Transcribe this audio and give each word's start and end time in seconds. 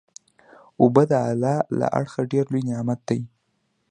اوبه 0.81 1.03
د 1.09 1.11
الله 1.29 1.57
له 1.79 1.87
اړخه 1.99 2.21
ډیر 2.31 2.45
لوئ 2.51 2.63
نعمت 2.69 2.99
دی 3.09 3.21